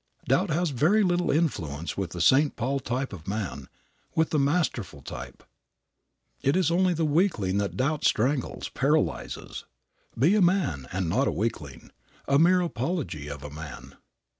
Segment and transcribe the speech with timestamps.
[0.27, 3.69] Doubt has very little influence with the Saint Paul type of man,
[4.15, 5.43] with the masterful type.
[6.41, 9.63] It is only the weakling that doubt strangles, paralyzes.
[10.17, 11.91] Be a man and not a weakling,
[12.27, 13.95] a mere apology of a man.